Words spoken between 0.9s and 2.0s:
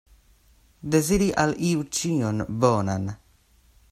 Deziri al iu